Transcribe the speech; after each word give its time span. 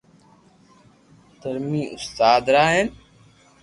درھمي 1.41 1.83
استاد 1.95 2.43
را 2.53 2.63
ھين 2.73 2.87